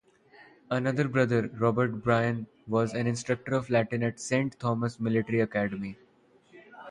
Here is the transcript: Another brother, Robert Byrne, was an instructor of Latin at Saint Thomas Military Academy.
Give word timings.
Another 0.71 1.07
brother, 1.07 1.51
Robert 1.59 2.03
Byrne, 2.03 2.47
was 2.65 2.95
an 2.95 3.05
instructor 3.05 3.53
of 3.53 3.69
Latin 3.69 4.01
at 4.01 4.19
Saint 4.19 4.59
Thomas 4.59 4.99
Military 4.99 5.41
Academy. 5.41 5.95